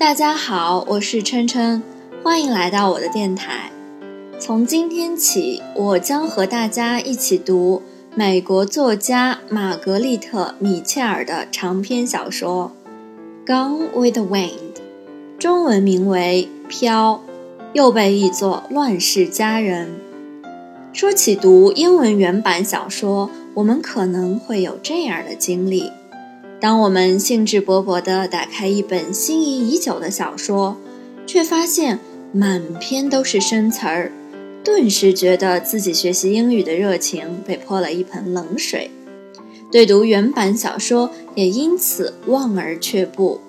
[0.00, 1.82] 大家好，我是琛琛，
[2.22, 3.70] 欢迎来到我的电台。
[4.38, 7.82] 从今天起，我将和大家一起读
[8.14, 12.72] 美国作家玛格丽特·米切尔的长篇小说
[13.46, 14.48] 《Gone with the Wind》，
[15.38, 17.20] 中文名为《飘》，
[17.74, 19.90] 又被译作《乱世佳人》。
[20.94, 25.92] 说起读英文原版小说，我们可能会有这样的经历。
[26.60, 30.76] 当我们兴致勃勃地打开一本心仪已久的小说，
[31.26, 31.98] 却发现
[32.32, 34.12] 满篇都是生词儿，
[34.62, 38.90] 顿时觉得自己学习英语的热情被泼了一盆冷水，
[39.72, 43.40] 对读原版小说也因此望而却步。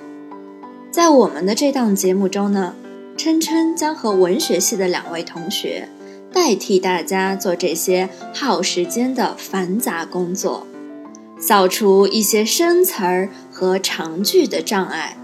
[0.89, 2.75] 在我们的这档节目中呢，
[3.17, 5.89] 琛琛将和文学系的两位同学
[6.31, 10.65] 代替大家做这些耗时间的繁杂工作。
[11.41, 15.17] 扫除一些生词儿和长句的障碍，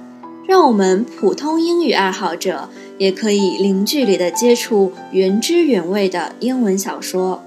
[0.48, 7.44] 让我们普通英语爱好者也可以零距离的接触原汁原味的英文小说，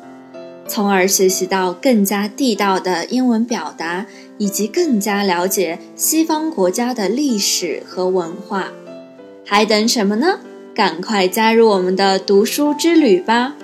[0.68, 4.06] 从而学习到更加地道的英文表达，
[4.38, 8.68] 以及更加了解西方国家的历史和文化。
[9.44, 10.38] 还等什么呢？
[10.72, 13.56] 赶快加入我们的读书之旅吧！